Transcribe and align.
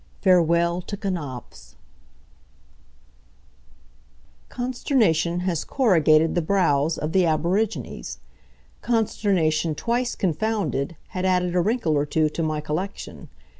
FAREWELL 0.23 0.81
TO 0.81 0.97
KNAPFS 1.11 1.75
Consternation 4.49 5.41
has 5.41 5.63
corrugated 5.63 6.33
the 6.33 6.41
brows 6.41 6.97
of 6.97 7.11
the 7.11 7.27
aborigines. 7.27 8.17
Consternation 8.81 9.75
twice 9.75 10.15
confounded 10.15 10.95
had 11.09 11.23
added 11.23 11.55
a 11.55 11.61
wrinkle 11.61 11.95
or 11.95 12.07
two 12.07 12.29
to 12.29 12.41
my 12.41 12.59
collection. 12.59 13.29